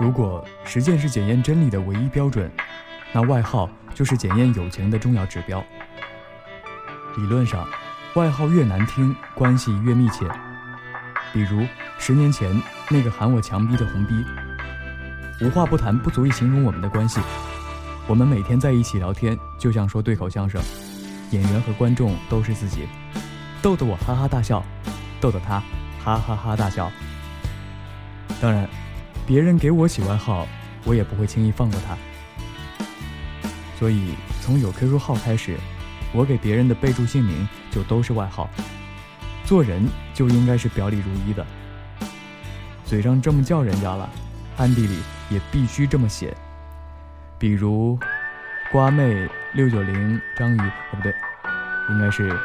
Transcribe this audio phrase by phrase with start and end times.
[0.00, 2.50] 如果实践是检验真理的唯一标准，
[3.12, 5.62] 那外号就是检验友情的重要指标。
[7.18, 7.68] 理论上，
[8.14, 10.26] 外号越难听，关系越密切。
[11.34, 11.66] 比如
[11.98, 12.50] 十年前
[12.88, 14.24] 那个喊我强逼的红逼，
[15.42, 17.20] 无话不谈不足以形容我们的关系。
[18.06, 20.62] 我们每天在一起聊天，就像说对口相声，
[21.30, 22.88] 演员和观众都是自己，
[23.60, 24.64] 逗得我哈哈大笑，
[25.20, 25.62] 逗得他
[26.02, 26.90] 哈哈哈大笑。
[28.40, 28.66] 当然，
[29.30, 30.44] 别人给我起外号，
[30.82, 31.96] 我也不会轻易放过他。
[33.78, 35.56] 所以从有 QQ 号开始，
[36.12, 38.50] 我给别人的备注姓名就都是外号。
[39.44, 41.46] 做人就应该是表里如一的，
[42.84, 44.10] 嘴上这么叫人家了，
[44.56, 44.98] 暗地里
[45.28, 46.36] 也必须这么写。
[47.38, 47.96] 比如，
[48.72, 51.14] 瓜妹六九零章鱼，哦不对，
[51.90, 52.36] 应该是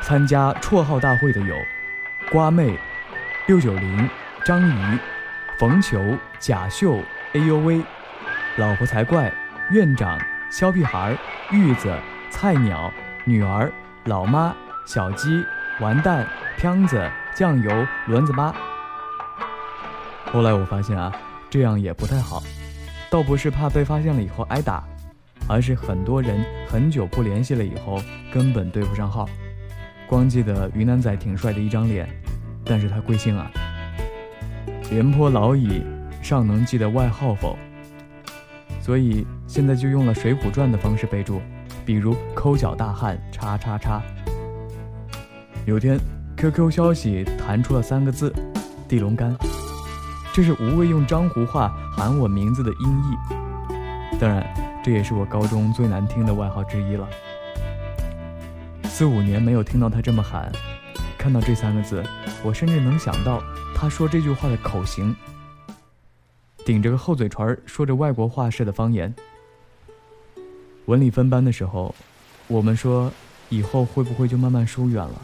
[0.00, 1.54] 参加绰号大会的有
[2.32, 2.74] 瓜妹
[3.46, 4.08] 六九零
[4.46, 4.98] 章鱼
[5.58, 6.98] 冯球贾秀
[7.32, 7.80] 哎呦喂
[8.56, 9.32] 老婆才怪
[9.70, 10.18] 院长
[10.50, 11.16] 肖屁孩
[11.50, 11.92] 玉子
[12.30, 12.92] 菜鸟
[13.24, 13.70] 女儿
[14.04, 14.54] 老妈
[14.86, 15.44] 小鸡。
[15.80, 16.24] 完蛋，
[16.56, 18.54] 飘子，酱油，轮子妈。
[20.26, 21.12] 后来我发现啊，
[21.50, 22.40] 这样也不太好，
[23.10, 24.84] 倒不是怕被发现了以后挨打，
[25.48, 28.00] 而是很多人很久不联系了以后
[28.32, 29.28] 根本对不上号，
[30.06, 32.08] 光记得云南仔挺帅的一张脸，
[32.64, 33.50] 但是他贵姓啊？
[34.90, 35.82] 廉颇老矣，
[36.22, 37.56] 尚能记得外号否？
[38.80, 41.40] 所以现在就用了《水浒传》的方式备注，
[41.86, 44.02] 比如抠脚大汉叉叉叉。
[45.64, 45.98] 有天
[46.36, 48.32] ，QQ 消息弹出了三个字
[48.86, 49.34] “地龙干”，
[50.34, 54.18] 这是吴畏用江湖话喊我名字的音译。
[54.18, 54.46] 当然，
[54.84, 57.08] 这也是我高中最难听的外号之一了。
[58.84, 60.52] 四五年没有听到他这么喊，
[61.24, 62.04] 看到这三个字，
[62.42, 63.42] 我甚至能想到
[63.74, 65.16] 他说这句话的口型，
[66.66, 69.14] 顶着个厚嘴唇说着外国话式的方言。
[70.84, 71.94] 文理分班的时候，
[72.46, 73.10] 我们说
[73.48, 75.22] 以后会不会就慢慢疏远了？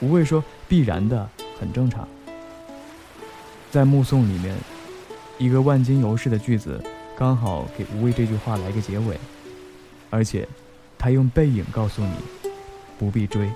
[0.00, 1.26] 无畏说：“必然的，
[1.58, 2.06] 很正常。”
[3.72, 4.54] 在目送里面，
[5.38, 6.78] 一个万金油式的句子，
[7.16, 9.18] 刚好给无畏这句话来个结尾，
[10.10, 10.46] 而且，
[10.98, 12.12] 他用背影告诉你，
[12.98, 13.50] 不必追。